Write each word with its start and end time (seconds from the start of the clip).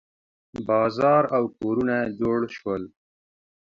بازار 0.67 1.23
او 1.37 1.43
کورونه 1.59 1.97
جوړ 2.19 2.39
شول. 2.57 2.83